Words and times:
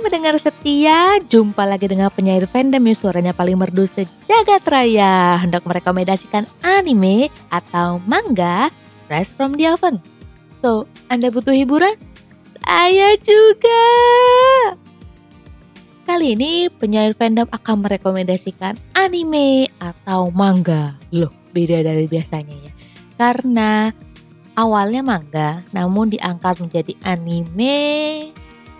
pendengar 0.00 0.36
setia, 0.40 1.20
jumpa 1.28 1.62
lagi 1.68 1.86
dengan 1.86 2.08
penyair 2.08 2.48
fandom 2.48 2.80
yang 2.80 2.98
suaranya 2.98 3.32
paling 3.36 3.60
merdu 3.60 3.84
sejagat 3.84 4.64
raya. 4.66 5.36
Hendak 5.38 5.62
merekomendasikan 5.68 6.48
anime 6.64 7.28
atau 7.52 8.00
manga 8.08 8.72
fresh 9.06 9.28
from 9.30 9.54
the 9.60 9.68
oven. 9.68 10.00
So, 10.64 10.88
Anda 11.12 11.28
butuh 11.28 11.52
hiburan? 11.52 11.96
Saya 12.64 13.16
juga! 13.20 13.82
Kali 16.08 16.34
ini 16.34 16.66
penyair 16.66 17.14
fandom 17.14 17.46
akan 17.52 17.86
merekomendasikan 17.86 18.74
anime 18.98 19.70
atau 19.78 20.32
manga. 20.34 20.96
Loh, 21.14 21.30
beda 21.54 21.86
dari 21.86 22.10
biasanya 22.10 22.56
ya. 22.56 22.72
Karena 23.14 23.94
awalnya 24.58 25.00
manga 25.06 25.62
namun 25.70 26.10
diangkat 26.10 26.58
menjadi 26.60 26.92
anime 27.06 28.28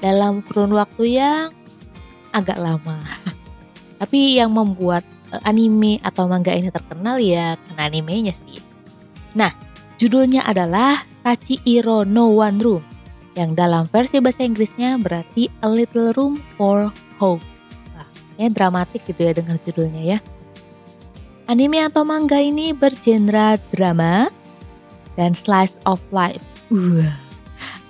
dalam 0.01 0.41
kurun 0.45 0.75
waktu 0.75 1.21
yang 1.21 1.53
agak 2.33 2.59
lama. 2.59 2.99
Tapi 4.01 4.41
yang 4.41 4.57
membuat 4.57 5.05
eh, 5.33 5.41
anime 5.49 6.01
atau 6.03 6.27
manga 6.27 6.53
ini 6.53 6.73
terkenal 6.73 7.21
ya 7.21 7.55
karena 7.69 7.83
animenya 7.87 8.35
sih. 8.49 8.65
Nah, 9.37 9.53
judulnya 10.01 10.43
adalah 10.49 11.05
Tachihiro 11.23 12.09
no 12.09 12.33
One 12.33 12.59
Room 12.59 12.85
yang 13.39 13.55
dalam 13.55 13.87
versi 13.93 14.19
bahasa 14.19 14.43
Inggrisnya 14.43 14.99
berarti 14.99 15.47
A 15.63 15.69
Little 15.71 16.17
Room 16.19 16.41
for 16.59 16.91
Hope. 17.23 17.45
Nah, 17.95 18.09
ini 18.41 18.51
dramatik 18.51 19.07
gitu 19.07 19.31
ya 19.31 19.33
dengan 19.37 19.61
judulnya 19.63 20.03
ya. 20.17 20.19
Anime 21.47 21.83
atau 21.83 22.07
manga 22.07 22.39
ini 22.39 22.71
bergenre 22.71 23.59
drama 23.75 24.31
dan 25.19 25.35
slice 25.35 25.77
of 25.87 25.99
life. 26.15 26.43
Uh, 26.71 27.11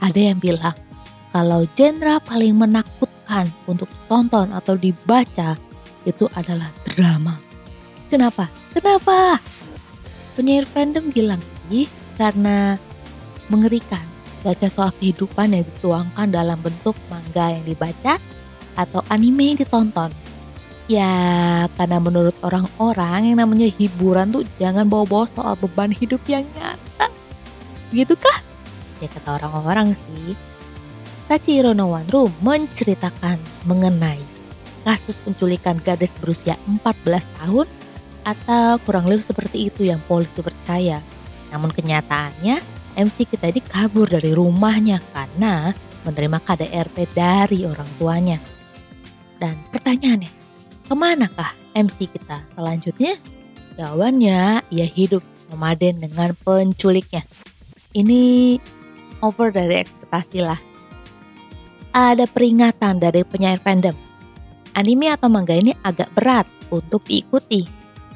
ada 0.00 0.32
yang 0.32 0.40
bilang 0.40 0.72
kalau 1.30 1.62
genre 1.78 2.18
paling 2.26 2.58
menakutkan 2.58 3.50
untuk 3.70 3.86
tonton 4.10 4.50
atau 4.50 4.74
dibaca 4.74 5.54
itu 6.02 6.24
adalah 6.34 6.70
drama. 6.84 7.38
Kenapa? 8.10 8.50
Kenapa? 8.74 9.38
Penyair 10.34 10.66
fandom 10.66 11.14
bilang 11.14 11.42
sih 11.68 11.86
karena 12.18 12.74
mengerikan 13.46 14.02
baca 14.40 14.66
soal 14.66 14.90
kehidupan 14.98 15.52
yang 15.54 15.62
dituangkan 15.62 16.32
dalam 16.32 16.58
bentuk 16.58 16.96
manga 17.12 17.54
yang 17.54 17.64
dibaca 17.66 18.18
atau 18.74 19.00
anime 19.12 19.54
yang 19.54 19.58
ditonton. 19.60 20.10
Ya, 20.90 21.70
karena 21.78 22.02
menurut 22.02 22.34
orang-orang 22.42 23.30
yang 23.30 23.38
namanya 23.38 23.70
hiburan 23.70 24.34
tuh 24.34 24.42
jangan 24.58 24.90
bawa-bawa 24.90 25.30
soal 25.30 25.54
beban 25.54 25.94
hidup 25.94 26.18
yang 26.26 26.42
nyata. 26.58 27.06
Gitu 27.94 28.18
kah? 28.18 28.42
Ya 28.98 29.06
kata 29.06 29.38
orang-orang 29.38 29.94
sih, 29.94 30.34
Tachihiro 31.30 31.70
no 31.70 31.94
One 31.94 32.10
Room 32.10 32.34
menceritakan 32.42 33.38
mengenai 33.62 34.18
kasus 34.82 35.14
penculikan 35.22 35.78
gadis 35.86 36.10
berusia 36.18 36.58
14 36.66 37.22
tahun 37.38 37.70
atau 38.26 38.82
kurang 38.82 39.06
lebih 39.06 39.22
seperti 39.22 39.70
itu 39.70 39.86
yang 39.86 40.02
polisi 40.10 40.42
percaya. 40.42 40.98
Namun 41.54 41.70
kenyataannya 41.70 42.58
MC 42.98 43.30
kita 43.30 43.46
ini 43.46 43.62
kabur 43.62 44.10
dari 44.10 44.34
rumahnya 44.34 44.98
karena 45.14 45.70
menerima 46.02 46.42
KDRT 46.42 46.98
dari 47.14 47.62
orang 47.62 47.86
tuanya. 48.02 48.42
Dan 49.38 49.54
pertanyaannya, 49.70 50.34
ke 50.90 50.94
manakah 50.98 51.54
MC 51.78 52.10
kita 52.10 52.42
selanjutnya? 52.58 53.14
Jawabannya, 53.78 54.66
ia 54.74 54.86
hidup 54.90 55.22
memaden 55.54 56.02
dengan 56.02 56.34
penculiknya. 56.42 57.22
Ini 57.94 58.58
over 59.22 59.54
dari 59.54 59.86
ekspektasi 59.86 60.42
lah 60.42 60.58
ada 61.92 62.24
peringatan 62.26 63.02
dari 63.02 63.22
penyair 63.26 63.58
fandom. 63.62 63.94
Anime 64.78 65.10
atau 65.10 65.26
manga 65.26 65.54
ini 65.54 65.74
agak 65.82 66.10
berat 66.14 66.46
untuk 66.70 67.02
diikuti. 67.06 67.66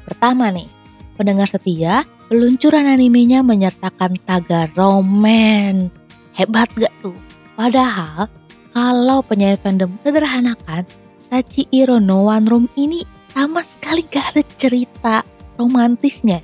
Pertama 0.07 0.51
nih, 0.55 0.71
pendengar 1.19 1.51
setia, 1.51 2.07
peluncuran 2.31 2.87
animenya 2.87 3.43
menyertakan 3.43 4.19
tagar 4.23 4.71
romance. 4.79 5.91
Hebat 6.35 6.71
gak 6.79 6.95
tuh? 7.03 7.17
Padahal, 7.55 8.27
kalau 8.75 9.23
penyair 9.23 9.59
fandom 9.59 9.95
sederhanakan, 10.03 10.87
Tachihiro 11.31 11.99
no 11.99 12.31
One 12.31 12.47
Room 12.47 12.67
ini 12.79 13.03
sama 13.35 13.67
sekali 13.67 14.07
gak 14.07 14.35
ada 14.35 14.43
cerita 14.59 15.17
romantisnya. 15.59 16.43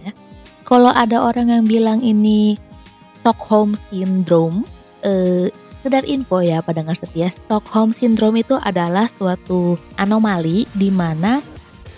Kalau 0.67 0.91
ada 0.91 1.23
orang 1.23 1.51
yang 1.51 1.65
bilang 1.67 1.99
ini 2.03 2.59
Stockholm 3.23 3.79
Syndrome, 3.91 4.67
eh, 5.07 5.51
Sekedar 5.81 6.05
info 6.05 6.45
ya 6.45 6.61
pendengar 6.61 6.93
setia, 6.93 7.33
Stockholm 7.33 7.97
Syndrome 7.97 8.45
itu 8.45 8.53
adalah 8.61 9.09
suatu 9.09 9.81
anomali 9.97 10.69
di 10.77 10.93
mana 10.93 11.41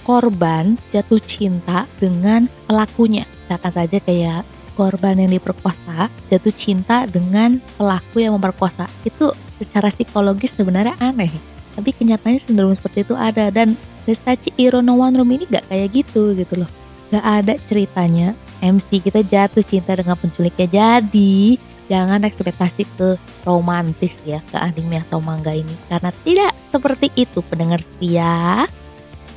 korban 0.07 0.79
jatuh 0.95 1.19
cinta 1.27 1.91
dengan 1.99 2.47
pelakunya. 2.71 3.27
Misalkan 3.27 3.75
saja 3.75 3.99
kayak 3.99 4.47
korban 4.79 5.19
yang 5.19 5.35
diperkosa 5.35 6.07
jatuh 6.31 6.55
cinta 6.55 7.11
dengan 7.11 7.59
pelaku 7.75 8.23
yang 8.23 8.39
memperkosa. 8.39 8.87
Itu 9.03 9.35
secara 9.59 9.91
psikologis 9.91 10.55
sebenarnya 10.55 10.95
aneh. 11.03 11.35
Tapi 11.75 11.91
kenyataannya 11.91 12.39
sindrom 12.39 12.79
seperti 12.79 13.03
itu 13.03 13.19
ada 13.19 13.51
dan 13.51 13.75
Versace 14.07 14.55
Iro 14.63 14.79
No 14.79 14.95
One 15.03 15.19
Room 15.19 15.35
ini 15.35 15.43
gak 15.51 15.67
kayak 15.67 15.91
gitu 15.91 16.39
gitu 16.39 16.63
loh. 16.63 16.71
Gak 17.11 17.27
ada 17.27 17.59
ceritanya 17.67 18.39
MC 18.63 19.03
kita 19.03 19.27
jatuh 19.27 19.67
cinta 19.67 19.99
dengan 19.99 20.15
penculiknya 20.15 20.71
jadi 20.71 21.59
jangan 21.91 22.23
ekspektasi 22.23 22.87
ke 22.99 23.19
romantis 23.43 24.15
ya 24.23 24.39
ke 24.51 24.57
anime 24.59 25.03
atau 25.03 25.19
manga 25.19 25.51
ini 25.51 25.75
karena 25.91 26.11
tidak 26.23 26.53
seperti 26.71 27.11
itu 27.19 27.43
pendengar 27.47 27.83
setia. 27.83 28.67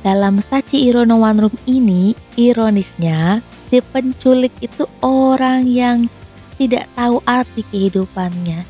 Dalam 0.06 0.38
Sachi 0.38 0.86
Iro 0.86 1.02
no 1.02 1.18
One 1.18 1.42
Room 1.42 1.56
ini 1.66 2.14
ironisnya 2.38 3.42
si 3.66 3.82
penculik 3.82 4.54
itu 4.62 4.86
orang 5.02 5.66
yang 5.66 6.06
tidak 6.56 6.86
tahu 6.94 7.18
arti 7.26 7.66
kehidupannya. 7.74 8.62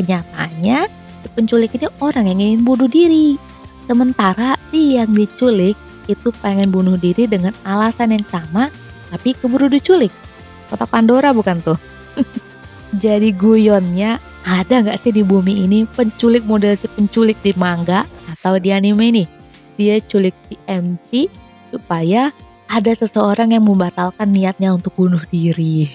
Kenyataannya 0.00 0.78
si 1.20 1.28
penculik 1.36 1.76
ini 1.76 1.92
orang 2.00 2.32
yang 2.32 2.40
ingin 2.40 2.62
bunuh 2.64 2.88
diri. 2.88 3.36
Sementara 3.84 4.56
si 4.72 4.96
yang 4.96 5.12
diculik 5.12 5.76
itu 6.08 6.32
pengen 6.40 6.72
bunuh 6.72 6.96
diri 6.96 7.28
dengan 7.28 7.52
alasan 7.68 8.16
yang 8.16 8.24
sama 8.32 8.72
tapi 9.12 9.36
keburu 9.36 9.68
diculik. 9.68 10.12
Kota 10.72 10.84
Pandora 10.88 11.36
bukan 11.36 11.60
tuh? 11.60 11.76
Jadi 12.96 13.36
guyonnya 13.36 14.16
ada 14.48 14.80
nggak 14.80 14.96
sih 14.96 15.12
di 15.12 15.20
bumi 15.20 15.68
ini 15.68 15.84
penculik 15.84 16.40
model 16.48 16.72
si 16.72 16.88
penculik 16.88 17.36
di 17.44 17.52
manga 17.60 18.08
atau 18.24 18.56
di 18.56 18.72
anime 18.72 19.12
ini? 19.12 19.24
Dia 19.76 20.00
culik 20.00 20.32
si 20.48 20.56
MC 20.64 21.28
supaya 21.68 22.32
ada 22.68 22.92
seseorang 22.96 23.52
yang 23.52 23.68
membatalkan 23.68 24.32
niatnya 24.32 24.72
untuk 24.72 24.96
bunuh 24.96 25.20
diri. 25.28 25.88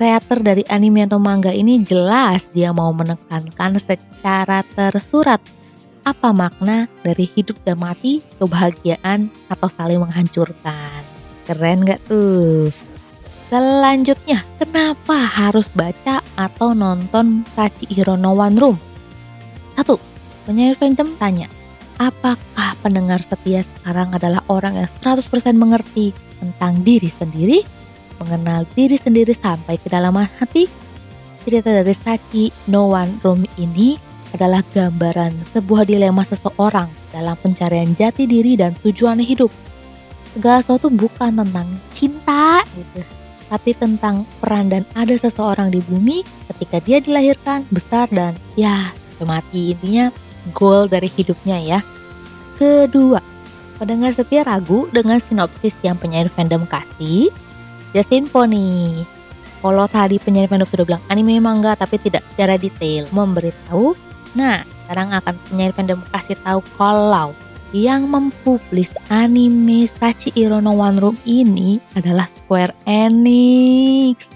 Kreator 0.00 0.40
dari 0.40 0.64
anime 0.72 1.04
atau 1.04 1.20
manga 1.20 1.52
ini 1.52 1.84
jelas 1.84 2.48
dia 2.56 2.72
mau 2.72 2.88
menekankan 2.96 3.76
secara 3.84 4.64
tersurat 4.72 5.44
apa 6.08 6.32
makna 6.32 6.88
dari 7.04 7.28
hidup 7.36 7.60
dan 7.68 7.76
mati, 7.76 8.24
kebahagiaan, 8.40 9.28
atau 9.52 9.68
saling 9.68 10.00
menghancurkan. 10.00 11.04
Keren 11.44 11.84
gak 11.84 12.00
tuh? 12.08 12.72
Selanjutnya, 13.50 14.46
kenapa 14.62 15.26
harus 15.26 15.66
baca 15.74 16.22
atau 16.38 16.70
nonton 16.70 17.42
Tachihiro 17.58 18.14
no 18.14 18.38
One 18.38 18.54
Room? 18.54 18.76
Satu, 19.74 19.98
penyair 20.46 20.78
fandom 20.78 21.18
tanya, 21.18 21.50
apakah 21.98 22.78
pendengar 22.78 23.18
setia 23.26 23.66
sekarang 23.66 24.14
adalah 24.14 24.38
orang 24.46 24.78
yang 24.78 24.86
100% 24.86 25.26
mengerti 25.58 26.14
tentang 26.38 26.86
diri 26.86 27.10
sendiri, 27.10 27.66
mengenal 28.22 28.70
diri 28.70 28.94
sendiri 28.94 29.34
sampai 29.34 29.82
ke 29.82 29.90
dalam 29.90 30.14
hati? 30.14 30.70
Cerita 31.42 31.74
dari 31.74 31.90
Sachi 31.90 32.54
No 32.70 32.94
One 32.94 33.18
Room 33.26 33.42
ini 33.58 33.98
adalah 34.30 34.62
gambaran 34.62 35.50
sebuah 35.50 35.90
dilema 35.90 36.22
seseorang 36.22 36.86
dalam 37.10 37.34
pencarian 37.42 37.98
jati 37.98 38.30
diri 38.30 38.54
dan 38.54 38.78
tujuan 38.86 39.18
hidup. 39.18 39.50
Segala 40.38 40.62
sesuatu 40.62 40.86
bukan 40.86 41.34
tentang 41.34 41.66
cinta 41.90 42.62
gitu, 42.78 43.02
tapi 43.50 43.74
tentang 43.74 44.22
peran 44.38 44.70
dan 44.70 44.86
ada 44.94 45.12
seseorang 45.18 45.74
di 45.74 45.82
bumi 45.82 46.22
ketika 46.54 46.78
dia 46.80 47.02
dilahirkan, 47.02 47.66
besar 47.74 48.06
dan 48.14 48.38
ya 48.54 48.94
mati. 49.26 49.74
Intinya 49.76 50.08
goal 50.56 50.86
dari 50.86 51.10
hidupnya 51.12 51.58
ya. 51.60 51.80
Kedua, 52.56 53.20
pendengar 53.76 54.14
setia 54.14 54.46
ragu 54.46 54.86
dengan 54.94 55.18
sinopsis 55.18 55.76
yang 55.82 55.98
penyair 55.98 56.30
fandom 56.32 56.64
kasih. 56.70 57.28
Just 57.92 58.14
info 58.14 58.46
nih. 58.46 59.02
Kalau 59.60 59.84
tadi 59.90 60.16
penyair 60.16 60.48
fandom 60.48 60.68
sudah 60.70 60.86
bilang 60.86 61.02
anime 61.12 61.36
manga 61.42 61.76
tapi 61.76 62.00
tidak 62.00 62.24
secara 62.32 62.56
detail 62.56 63.04
memberitahu. 63.12 63.92
Nah, 64.38 64.62
sekarang 64.86 65.10
akan 65.10 65.34
penyair 65.50 65.74
fandom 65.74 66.00
kasih 66.14 66.38
tahu 66.46 66.62
kalau 66.78 67.34
yang 67.70 68.10
mempublis 68.10 68.90
anime 69.10 69.86
Tachihiro 69.98 70.58
no 70.58 70.74
One 70.74 70.98
Room 70.98 71.16
ini 71.26 71.78
adalah 71.94 72.26
Square 72.26 72.74
Enix. 72.86 74.26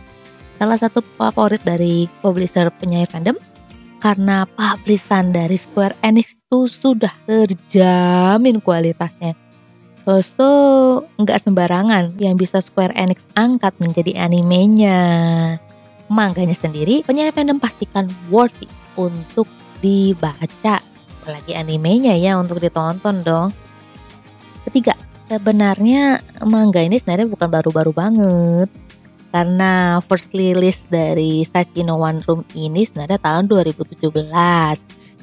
Salah 0.58 0.78
satu 0.78 1.02
favorit 1.02 1.60
dari 1.66 2.06
publisher 2.22 2.70
penyair 2.78 3.10
fandom. 3.10 3.34
karena 4.04 4.44
publisan 4.52 5.32
dari 5.32 5.56
Square 5.56 5.96
Enix 6.04 6.36
itu 6.36 6.68
sudah 6.68 7.08
terjamin 7.24 8.60
kualitasnya. 8.60 9.32
So-so 10.04 10.52
nggak 11.16 11.40
sembarangan 11.40 12.20
yang 12.20 12.36
bisa 12.36 12.60
Square 12.60 12.92
Enix 13.00 13.24
angkat 13.40 13.72
menjadi 13.80 14.12
animenya. 14.20 15.00
Mangganya 16.12 16.52
sendiri, 16.52 17.00
penyanyi 17.08 17.32
fandom 17.32 17.56
pastikan 17.56 18.12
worth 18.28 18.60
it 18.60 18.68
untuk 19.00 19.48
dibaca. 19.80 20.84
Apalagi 21.24 21.56
animenya 21.56 22.12
ya 22.20 22.36
untuk 22.36 22.60
ditonton 22.60 23.24
dong. 23.24 23.48
Ketiga, 24.68 24.92
sebenarnya 25.32 26.20
manga 26.44 26.84
ini 26.84 27.00
sebenarnya 27.00 27.32
bukan 27.32 27.48
baru-baru 27.48 27.96
banget. 27.96 28.68
Karena 29.32 30.04
first 30.04 30.28
release 30.36 30.84
dari 30.92 31.48
Sachino 31.48 31.96
One 31.96 32.20
Room 32.28 32.44
ini 32.52 32.84
sebenarnya 32.84 33.16
tahun 33.24 33.48
2017 33.48 34.12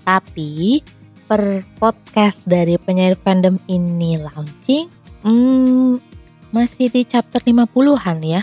tapi 0.02 0.82
per 1.30 1.64
podcast 1.78 2.44
dari 2.50 2.76
penyair 2.82 3.16
fandom 3.22 3.62
ini 3.70 4.18
launching 4.18 4.90
hmm, 5.24 6.02
masih 6.52 6.92
di 6.92 7.06
chapter 7.08 7.40
50-an 7.40 8.20
ya. 8.26 8.42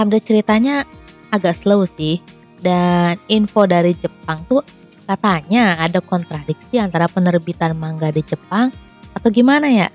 Update 0.00 0.24
ceritanya 0.30 0.88
agak 1.34 1.58
slow 1.58 1.84
sih. 1.84 2.22
Dan 2.62 3.18
info 3.26 3.66
dari 3.66 3.90
Jepang 3.98 4.46
tuh 4.46 4.62
katanya 5.04 5.76
ada 5.78 5.98
kontradiksi 6.00 6.78
antara 6.78 7.10
penerbitan 7.10 7.74
manga 7.76 8.08
di 8.08 8.22
Jepang 8.22 8.70
atau 9.12 9.28
gimana 9.28 9.68
ya 9.68 9.88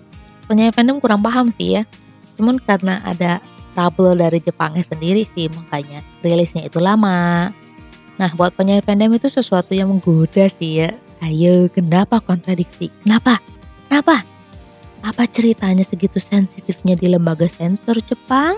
penyair 0.45 0.71
fandom 0.75 1.01
kurang 1.01 1.24
paham 1.24 1.51
sih 1.56 1.80
ya 1.80 1.83
cuman 2.38 2.62
karena 2.62 3.01
ada 3.04 3.42
trouble 3.77 4.18
dari 4.18 4.42
Jepangnya 4.42 4.81
sendiri 4.81 5.30
sih 5.38 5.45
makanya 5.54 6.01
rilisnya 6.25 6.65
itu 6.65 6.81
lama. 6.81 7.54
Nah 8.18 8.30
buat 8.33 8.57
penyair 8.57 8.81
fandom 8.81 9.13
itu 9.13 9.30
sesuatu 9.30 9.77
yang 9.77 9.94
menggoda 9.94 10.50
sih 10.50 10.81
ya. 10.81 10.89
Ayo 11.21 11.69
kenapa 11.69 12.18
kontradiksi? 12.18 12.89
Kenapa? 13.06 13.38
Kenapa? 13.86 14.25
Apa 15.06 15.30
ceritanya 15.30 15.86
segitu 15.86 16.18
sensitifnya 16.18 16.98
di 16.98 17.13
lembaga 17.13 17.45
sensor 17.45 18.01
Jepang? 18.01 18.57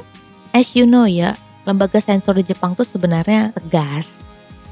As 0.55 0.71
you 0.71 0.87
know 0.87 1.03
ya, 1.03 1.35
lembaga 1.67 1.99
sensor 1.99 2.39
di 2.39 2.47
Jepang 2.47 2.79
tuh 2.79 2.87
sebenarnya 2.87 3.51
tegas. 3.55 4.11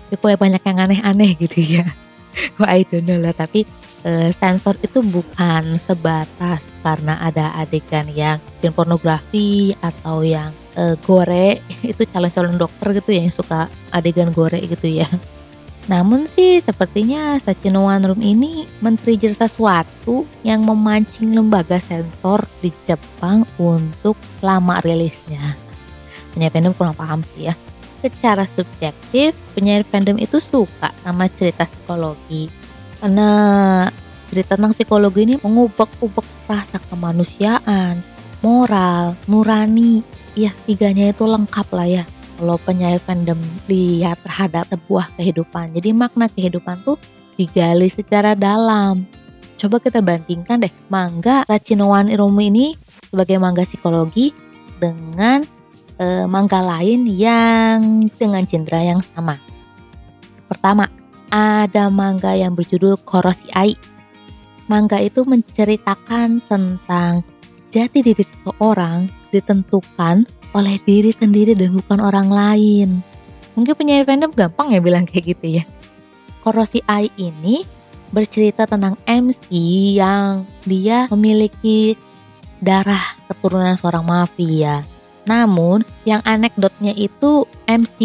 Tapi 0.08 0.36
banyak 0.40 0.64
yang 0.64 0.78
aneh-aneh 0.80 1.32
gitu 1.36 1.60
ya. 1.60 1.86
Wah, 2.62 2.70
I 2.70 2.86
don't 2.86 3.10
know 3.10 3.18
lah, 3.18 3.34
tapi 3.34 3.66
uh, 4.06 4.30
sensor 4.38 4.78
itu 4.80 5.02
bukan 5.02 5.82
sebatas 5.84 6.62
karena 6.86 7.18
ada 7.20 7.52
adegan 7.58 8.08
yang 8.14 8.38
film 8.62 8.74
pornografi 8.78 9.74
atau 9.82 10.22
yang 10.22 10.54
uh, 10.78 10.94
gore 11.04 11.60
itu 11.92 12.02
calon-calon 12.14 12.56
dokter 12.56 13.02
gitu 13.02 13.10
ya 13.12 13.22
yang 13.28 13.36
suka 13.36 13.68
adegan 13.92 14.32
gore 14.32 14.60
gitu 14.62 14.88
ya. 14.88 15.10
Namun 15.92 16.28
sih 16.28 16.60
sepertinya 16.60 17.40
Sachino 17.40 17.88
One 17.88 18.04
Room 18.12 18.20
ini 18.20 18.68
men-trigger 18.84 19.32
sesuatu 19.32 20.28
yang 20.44 20.68
memancing 20.68 21.32
lembaga 21.32 21.80
sensor 21.80 22.44
di 22.60 22.76
Jepang 22.84 23.48
untuk 23.56 24.20
lama 24.44 24.84
rilisnya. 24.84 25.56
Penyair 26.36 26.52
fandom 26.52 26.76
kurang 26.76 26.92
paham 26.92 27.24
sih 27.32 27.48
ya. 27.48 27.56
Secara 27.98 28.46
subjektif, 28.46 29.34
penyair 29.58 29.82
fandom 29.90 30.22
itu 30.22 30.38
suka 30.38 30.94
sama 31.02 31.26
cerita 31.34 31.66
psikologi 31.66 32.68
karena 32.98 33.30
cerita 34.28 34.58
tentang 34.58 34.74
psikologi 34.74 35.22
ini 35.24 35.36
mengubek-ubek 35.40 36.26
rasa 36.50 36.82
kemanusiaan, 36.90 38.02
moral, 38.42 39.14
nurani. 39.30 40.02
Ya, 40.38 40.54
tiganya 40.66 41.14
itu 41.14 41.26
lengkap 41.26 41.68
lah 41.74 41.88
ya. 41.90 42.04
Kalau 42.38 42.62
penyair 42.62 43.02
fandom 43.02 43.38
lihat 43.66 44.22
terhadap 44.22 44.70
sebuah 44.70 45.10
kehidupan. 45.18 45.74
Jadi 45.74 45.90
makna 45.94 46.30
kehidupan 46.30 46.86
tuh 46.86 47.02
digali 47.34 47.90
secara 47.90 48.38
dalam. 48.38 49.10
Coba 49.58 49.82
kita 49.82 50.06
bandingkan 50.06 50.62
deh 50.62 50.74
manga 50.94 51.42
Sachinowan 51.50 52.14
Iromu 52.14 52.46
ini 52.46 52.78
sebagai 53.10 53.42
manga 53.42 53.66
psikologi 53.66 54.30
dengan 54.78 55.42
e, 55.98 56.06
manga 56.30 56.62
lain 56.62 57.10
yang 57.10 58.08
dengan 58.14 58.46
cindera 58.46 58.82
yang 58.82 59.02
sama. 59.14 59.36
Pertama, 60.48 60.88
ada 61.34 61.92
manga 61.92 62.32
yang 62.38 62.56
berjudul 62.56 63.02
Korosi 63.04 63.52
Ai. 63.52 63.76
Manga 64.72 65.00
itu 65.00 65.24
menceritakan 65.24 66.44
tentang 66.48 67.24
jati 67.72 68.00
diri 68.04 68.24
seseorang 68.24 69.08
ditentukan 69.32 70.28
oleh 70.56 70.76
diri 70.88 71.12
sendiri 71.12 71.56
dan 71.56 71.76
bukan 71.76 72.00
orang 72.00 72.32
lain. 72.32 72.90
Mungkin 73.60 73.76
penyair 73.76 74.08
fandom 74.08 74.32
gampang 74.32 74.72
ya 74.72 74.80
bilang 74.80 75.04
kayak 75.04 75.36
gitu 75.36 75.60
ya. 75.60 75.64
Korosi 76.44 76.80
Ai 76.88 77.12
ini 77.20 77.64
bercerita 78.12 78.64
tentang 78.64 78.96
MC 79.04 79.52
yang 80.00 80.48
dia 80.64 81.12
memiliki 81.12 82.00
darah 82.64 83.20
keturunan 83.28 83.76
seorang 83.76 84.08
mafia 84.08 84.80
namun, 85.28 85.84
yang 86.08 86.24
anekdotnya 86.24 86.96
itu 86.96 87.44
MC 87.68 88.00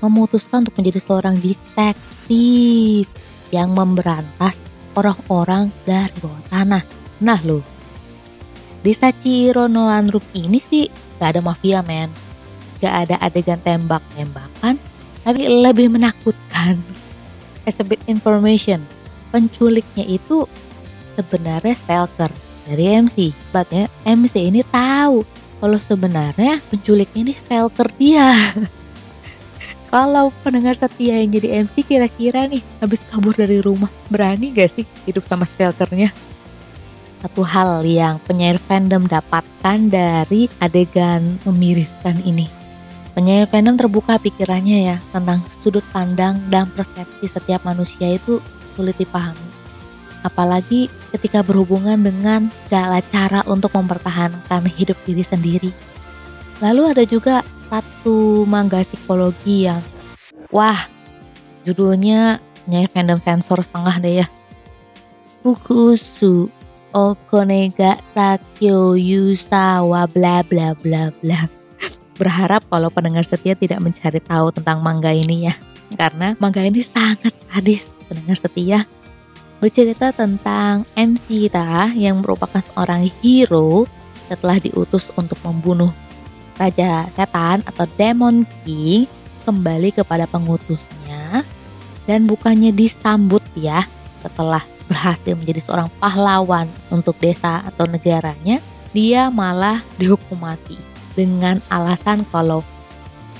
memutuskan 0.00 0.64
untuk 0.64 0.80
menjadi 0.80 1.00
seorang 1.04 1.36
detektif 1.36 3.04
yang 3.52 3.76
memberantas 3.76 4.56
orang-orang 4.96 5.68
dari 5.84 6.16
bawah 6.24 6.40
tanah. 6.48 6.82
Nah 7.20 7.40
loh, 7.44 7.60
di 8.80 8.96
Sachiro 8.96 9.68
no 9.68 9.92
Lanruk 9.92 10.24
ini 10.32 10.56
sih 10.56 10.88
gak 11.20 11.36
ada 11.36 11.40
mafia 11.44 11.84
men. 11.84 12.08
Gak 12.80 13.04
ada 13.04 13.20
adegan 13.20 13.60
tembak-tembakan, 13.60 14.80
tapi 15.20 15.44
lebih 15.44 15.92
menakutkan. 15.92 16.80
As 17.68 17.76
a 17.76 17.84
bit 17.84 18.00
information, 18.08 18.80
penculiknya 19.28 20.08
itu 20.08 20.48
sebenarnya 21.20 21.76
stalker 21.76 22.32
dari 22.64 23.04
MC. 23.04 23.36
But 23.52 23.68
ya, 23.68 23.84
MC 24.08 24.48
ini 24.48 24.64
tahu 24.72 25.20
kalau 25.60 25.76
sebenarnya 25.76 26.58
penculiknya 26.72 27.20
ini 27.28 27.34
stalker 27.36 27.86
dia. 28.00 28.32
kalau 29.92 30.32
pendengar 30.40 30.72
setia 30.72 31.20
yang 31.20 31.30
jadi 31.36 31.48
MC 31.68 31.84
kira-kira 31.84 32.48
nih 32.48 32.64
habis 32.80 33.04
kabur 33.12 33.36
dari 33.36 33.60
rumah 33.60 33.92
berani 34.08 34.50
gak 34.56 34.72
sih 34.72 34.88
hidup 35.04 35.22
sama 35.28 35.44
stalkernya? 35.44 36.10
Satu 37.20 37.44
hal 37.44 37.84
yang 37.84 38.16
penyair 38.24 38.56
fandom 38.64 39.04
dapatkan 39.04 39.92
dari 39.92 40.48
adegan 40.64 41.36
memiriskan 41.44 42.16
ini. 42.24 42.48
Penyair 43.12 43.44
fandom 43.44 43.76
terbuka 43.76 44.16
pikirannya 44.16 44.88
ya 44.88 44.96
tentang 45.12 45.44
sudut 45.60 45.84
pandang 45.92 46.40
dan 46.48 46.64
persepsi 46.72 47.28
setiap 47.28 47.60
manusia 47.68 48.16
itu 48.16 48.40
sulit 48.72 48.96
dipahami 48.96 49.49
apalagi 50.22 50.92
ketika 51.16 51.40
berhubungan 51.40 52.00
dengan 52.00 52.52
segala 52.66 53.00
cara 53.08 53.40
untuk 53.48 53.72
mempertahankan 53.72 54.62
hidup 54.68 54.96
diri 55.08 55.24
sendiri. 55.24 55.70
Lalu 56.60 56.82
ada 56.92 57.04
juga 57.08 57.40
satu 57.72 58.44
manga 58.44 58.84
psikologi 58.84 59.70
yang 59.70 59.80
wah 60.52 60.76
judulnya 61.64 62.42
nyai 62.68 62.90
fandom 62.90 63.16
sensor 63.16 63.62
setengah 63.64 63.96
deh 64.02 64.14
ya. 64.24 64.26
Fukusu 65.40 66.52
Okonega 66.90 67.96
Takyo 68.12 68.98
Yusawa 68.98 70.10
bla 70.10 70.42
bla 70.44 70.76
bla 70.76 71.08
bla. 71.22 71.48
Berharap 72.20 72.66
kalau 72.68 72.92
pendengar 72.92 73.24
setia 73.24 73.56
tidak 73.56 73.80
mencari 73.80 74.20
tahu 74.20 74.52
tentang 74.52 74.84
manga 74.84 75.08
ini 75.08 75.48
ya. 75.48 75.54
Karena 75.96 76.36
manga 76.42 76.60
ini 76.60 76.84
sangat 76.84 77.32
sadis 77.48 77.88
pendengar 78.10 78.36
setia 78.36 78.78
bercerita 79.60 80.08
tentang 80.10 80.88
MC 80.96 81.48
kita 81.48 81.92
yang 81.92 82.24
merupakan 82.24 82.64
seorang 82.72 83.12
hero 83.20 83.84
setelah 84.26 84.56
diutus 84.56 85.12
untuk 85.14 85.36
membunuh 85.44 85.92
Raja 86.56 87.08
Setan 87.12 87.60
atau 87.68 87.84
Demon 88.00 88.48
King 88.64 89.04
kembali 89.44 89.92
kepada 89.92 90.24
pengutusnya. 90.24 91.44
Dan 92.08 92.26
bukannya 92.26 92.72
disambut 92.72 93.44
ya 93.54 93.84
setelah 94.24 94.64
berhasil 94.90 95.38
menjadi 95.38 95.60
seorang 95.62 95.88
pahlawan 96.02 96.66
untuk 96.90 97.14
desa 97.22 97.62
atau 97.62 97.86
negaranya 97.86 98.58
dia 98.90 99.30
malah 99.30 99.78
dihukum 100.00 100.42
mati 100.42 100.74
dengan 101.14 101.62
alasan 101.70 102.26
kalau 102.34 102.66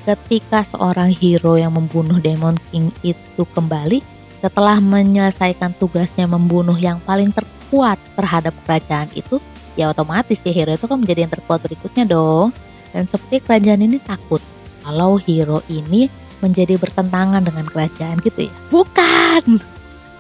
ketika 0.07 0.63
seorang 0.63 1.11
hero 1.11 1.59
yang 1.59 1.75
membunuh 1.75 2.23
Demon 2.23 2.55
King 2.71 2.95
itu 3.03 3.43
kembali 3.57 4.20
setelah 4.41 4.81
menyelesaikan 4.81 5.77
tugasnya 5.77 6.25
membunuh 6.25 6.77
yang 6.77 6.97
paling 7.05 7.29
terkuat 7.33 8.01
terhadap 8.17 8.57
kerajaan 8.65 9.13
itu, 9.13 9.37
ya 9.77 9.93
otomatis 9.93 10.41
ya 10.41 10.53
hero 10.53 10.73
itu 10.75 10.89
kan 10.89 10.99
menjadi 11.01 11.29
yang 11.29 11.33
terkuat 11.33 11.61
berikutnya 11.61 12.05
dong. 12.09 12.51
Dan 12.91 13.07
seperti 13.07 13.45
kerajaan 13.45 13.87
ini 13.87 14.03
takut 14.03 14.43
kalau 14.83 15.21
hero 15.21 15.63
ini 15.71 16.11
menjadi 16.41 16.81
bertentangan 16.81 17.45
dengan 17.45 17.69
kerajaan 17.69 18.19
gitu 18.25 18.49
ya. 18.49 18.53
Bukan! 18.73 19.61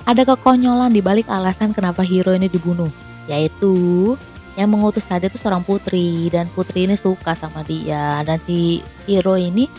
Ada 0.05 0.23
kekonyolan 0.25 0.93
di 0.93 1.00
balik 1.00 1.29
alasan 1.29 1.73
kenapa 1.73 2.05
hero 2.05 2.37
ini 2.37 2.47
dibunuh, 2.49 2.89
yaitu 3.27 4.15
yang 4.59 4.77
mengutus 4.77 5.07
tadi 5.09 5.31
itu 5.31 5.39
seorang 5.41 5.65
putri 5.65 6.29
dan 6.29 6.45
putri 6.53 6.85
ini 6.85 6.99
suka 6.99 7.33
sama 7.39 7.62
dia 7.65 8.21
dan 8.27 8.37
si 8.45 8.85
hero 9.07 9.39
ini 9.39 9.71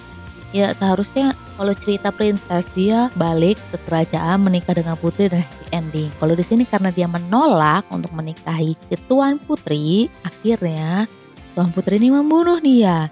Ya 0.52 0.76
seharusnya 0.76 1.32
kalau 1.56 1.72
cerita 1.72 2.12
princess 2.12 2.68
dia 2.76 3.08
balik 3.16 3.56
ke 3.72 3.78
kerajaan 3.88 4.44
menikah 4.44 4.76
dengan 4.76 5.00
putri 5.00 5.32
dan 5.32 5.48
happy 5.48 5.68
ending. 5.72 6.12
Kalau 6.20 6.36
di 6.36 6.44
sini 6.44 6.68
karena 6.68 6.92
dia 6.92 7.08
menolak 7.08 7.88
untuk 7.88 8.12
menikahi 8.12 8.76
ke 8.92 9.00
tuan 9.08 9.40
putri, 9.40 10.12
akhirnya 10.28 11.08
tuan 11.56 11.72
putri 11.72 12.04
ini 12.04 12.12
membunuh 12.12 12.60
dia. 12.60 13.08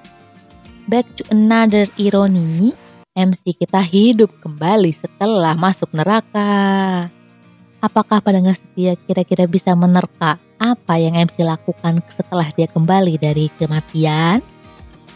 Back 0.92 1.08
to 1.16 1.24
another 1.32 1.88
irony, 1.96 2.76
MC 3.16 3.56
kita 3.56 3.80
hidup 3.80 4.36
kembali 4.44 4.92
setelah 4.92 5.56
masuk 5.56 5.88
neraka. 5.96 7.08
Apakah 7.80 8.20
pendengar 8.20 8.60
setia 8.60 9.00
kira-kira 9.08 9.48
bisa 9.48 9.72
menerka 9.72 10.36
apa 10.60 11.00
yang 11.00 11.16
MC 11.16 11.48
lakukan 11.48 12.04
setelah 12.20 12.52
dia 12.52 12.68
kembali 12.68 13.16
dari 13.16 13.48
kematian? 13.56 14.44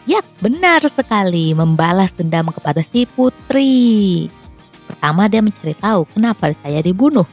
Ya, 0.04 0.20
benar 0.44 0.84
sekali, 0.84 1.56
membalas 1.56 2.12
dendam 2.12 2.52
kepada 2.52 2.84
si 2.84 3.08
putri. 3.08 4.28
Pertama, 4.84 5.32
dia 5.32 5.40
mencari 5.40 5.72
tahu 5.72 6.04
kenapa 6.12 6.52
saya 6.60 6.84
dibunuh. 6.84 7.24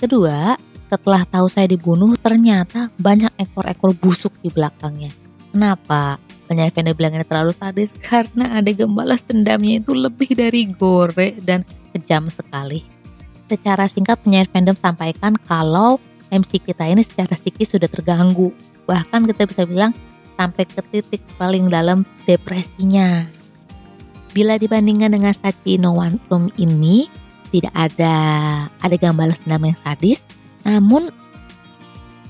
Kedua, 0.00 0.56
setelah 0.88 1.28
tahu 1.28 1.46
saya 1.52 1.68
dibunuh, 1.68 2.16
ternyata 2.16 2.88
banyak 2.96 3.28
ekor-ekor 3.36 3.92
busuk 3.92 4.32
di 4.40 4.48
belakangnya. 4.48 5.12
Kenapa? 5.52 6.16
Penyanyi 6.48 6.72
fandom 6.72 6.96
bilang 6.96 7.14
ini 7.14 7.22
terlalu 7.22 7.52
sadis 7.54 7.92
karena 8.08 8.58
adegan 8.58 8.90
balas 8.90 9.22
dendamnya 9.28 9.78
itu 9.78 9.92
lebih 9.92 10.34
dari 10.34 10.66
gore 10.72 11.36
dan 11.44 11.68
kejam 11.92 12.32
sekali. 12.32 12.80
Secara 13.46 13.86
singkat 13.92 14.24
penyanyi 14.24 14.48
fandom 14.48 14.74
sampaikan 14.80 15.36
kalau 15.44 16.00
MC 16.32 16.64
kita 16.64 16.86
ini 16.88 17.04
secara 17.04 17.36
psikis 17.36 17.76
sudah 17.76 17.92
terganggu. 17.92 18.50
Bahkan 18.88 19.28
kita 19.30 19.46
bisa 19.46 19.62
bilang 19.68 19.92
sampai 20.40 20.64
ke 20.64 20.80
titik 20.88 21.20
paling 21.36 21.68
dalam 21.68 22.08
depresinya. 22.24 23.28
Bila 24.32 24.56
dibandingkan 24.56 25.12
dengan 25.12 25.36
Sachi 25.36 25.76
No 25.76 25.92
One 25.92 26.16
Room 26.32 26.48
ini, 26.56 27.12
tidak 27.52 27.76
ada 27.76 28.14
adegan 28.80 29.20
balas 29.20 29.36
dendam 29.44 29.68
yang 29.68 29.78
sadis, 29.84 30.24
namun 30.64 31.12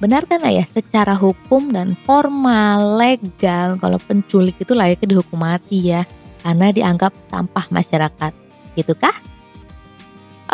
benar 0.02 0.26
kan 0.26 0.42
ya 0.48 0.66
secara 0.74 1.14
hukum 1.14 1.70
dan 1.70 1.94
formal 2.02 2.98
legal 2.98 3.78
kalau 3.78 4.00
penculik 4.02 4.58
itu 4.58 4.74
layaknya 4.74 5.14
dihukum 5.14 5.38
mati 5.38 5.94
ya. 5.94 6.02
Karena 6.40 6.72
dianggap 6.72 7.12
sampah 7.28 7.68
masyarakat. 7.68 8.32
Gitu 8.72 8.96
kah? 8.96 9.12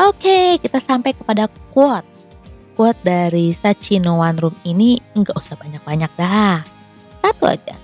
Oke 0.03 0.59
kita 0.59 0.83
sampai 0.83 1.15
kepada 1.15 1.47
quote. 1.71 2.05
Quote 2.75 2.99
dari 3.07 3.55
Sachi 3.55 4.03
No 4.03 4.19
One 4.19 4.35
Room 4.35 4.57
ini 4.67 4.99
nggak 5.15 5.39
usah 5.39 5.55
banyak-banyak 5.55 6.11
dah 6.19 6.76
satu 7.27 7.51
aja. 7.51 7.75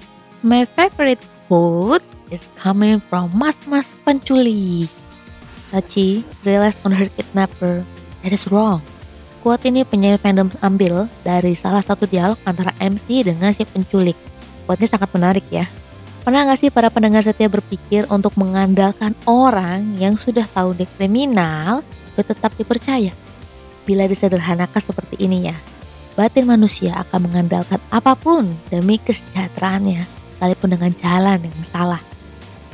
My 0.46 0.62
favorite 0.78 1.22
food 1.50 2.02
is 2.30 2.46
coming 2.54 3.02
from 3.02 3.34
mas-mas 3.34 3.98
penculik. 4.06 4.86
Tachi 5.74 6.22
realize 6.46 6.78
on 6.86 6.94
her 6.94 7.10
kidnapper 7.18 7.82
that 8.22 8.30
is 8.30 8.46
wrong. 8.50 8.78
Quote 9.42 9.66
ini 9.66 9.82
penyanyi 9.82 10.22
fandom 10.22 10.54
ambil 10.62 11.10
dari 11.26 11.58
salah 11.58 11.82
satu 11.82 12.06
dialog 12.06 12.38
antara 12.46 12.70
MC 12.78 13.26
dengan 13.26 13.50
si 13.50 13.66
penculik. 13.66 14.14
Quote-nya 14.70 14.94
sangat 14.94 15.10
menarik 15.10 15.42
ya. 15.50 15.66
Pernah 16.22 16.46
gak 16.46 16.62
sih 16.62 16.70
para 16.70 16.86
pendengar 16.86 17.26
setia 17.26 17.50
berpikir 17.50 18.06
untuk 18.06 18.38
mengandalkan 18.38 19.18
orang 19.26 19.98
yang 19.98 20.14
sudah 20.14 20.46
tahu 20.54 20.70
dia 20.70 20.86
kriminal, 20.94 21.82
tapi 22.14 22.22
tetap 22.30 22.54
dipercaya? 22.54 23.10
Bila 23.82 24.06
disederhanakan 24.06 24.78
seperti 24.78 25.18
ini 25.18 25.50
ya, 25.50 25.56
batin 26.14 26.44
manusia 26.44 26.92
akan 27.08 27.30
mengandalkan 27.30 27.80
apa 27.88 28.12
pun 28.16 28.52
demi 28.68 29.00
kesejahteraannya, 29.00 30.04
sekalipun 30.36 30.76
dengan 30.76 30.92
jalan 30.96 31.38
yang 31.44 31.66
salah. 31.66 32.02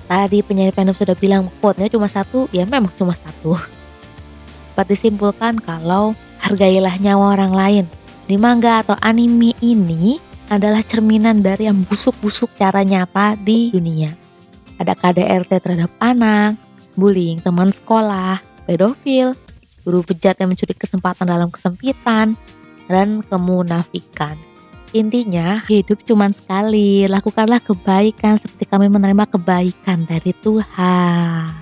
Tadi 0.09 0.41
penyanyi 0.41 0.73
fandom 0.73 0.97
sudah 0.97 1.13
bilang 1.13 1.53
quote-nya 1.61 1.93
cuma 1.93 2.09
satu, 2.09 2.49
ya 2.49 2.65
memang 2.65 2.91
cuma 2.97 3.13
satu. 3.13 3.55
Dapat 4.73 4.95
disimpulkan 4.95 5.59
kalau 5.59 6.15
hargailah 6.39 6.97
nyawa 7.03 7.35
orang 7.35 7.53
lain. 7.53 7.85
Di 8.31 8.39
manga 8.39 8.87
atau 8.87 8.95
anime 9.03 9.53
ini 9.59 10.23
adalah 10.49 10.81
cerminan 10.87 11.45
dari 11.45 11.69
yang 11.69 11.85
busuk-busuk 11.85 12.49
cara 12.57 12.87
nyata 12.87 13.37
di 13.43 13.75
dunia. 13.75 14.15
Ada 14.79 14.95
KDRT 14.95 15.51
terhadap 15.61 15.93
anak, 15.99 16.57
bullying 16.95 17.43
teman 17.43 17.75
sekolah, 17.75 18.41
pedofil, 18.65 19.35
guru 19.83 20.01
bejat 20.07 20.39
yang 20.39 20.55
mencuri 20.55 20.79
kesempatan 20.79 21.27
dalam 21.27 21.51
kesempitan, 21.51 22.39
dan 22.89 23.23
kemunafikan. 23.29 24.35
Intinya, 24.97 25.61
hidup 25.69 26.01
cuma 26.09 26.33
sekali. 26.33 27.05
Lakukanlah 27.05 27.61
kebaikan 27.61 28.41
seperti 28.41 28.65
kami 28.65 28.89
menerima 28.89 29.29
kebaikan 29.29 30.09
dari 30.09 30.33
Tuhan. 30.41 31.53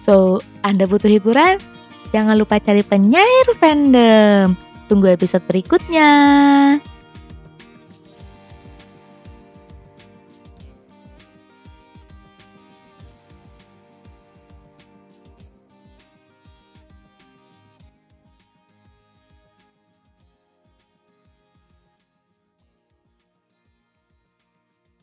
So, 0.00 0.40
Anda 0.64 0.88
butuh 0.88 1.12
hiburan? 1.12 1.60
Jangan 2.10 2.40
lupa 2.40 2.56
cari 2.58 2.80
penyair 2.80 3.46
fandom. 3.60 4.56
Tunggu 4.88 5.12
episode 5.12 5.44
berikutnya. 5.46 6.10